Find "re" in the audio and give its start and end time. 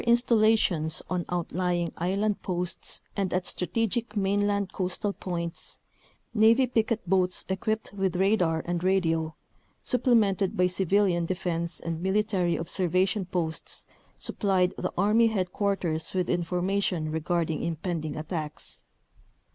17.11-17.19